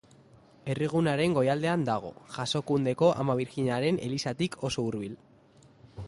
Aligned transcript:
Herrigunearen 0.73 1.33
goialdean 1.37 1.83
dago, 1.89 2.09
Jasokundeko 2.37 3.09
Ama 3.23 3.35
Birjinaren 3.41 4.01
elizatik 4.07 4.57
oso 4.71 4.87
hurbil. 4.89 5.13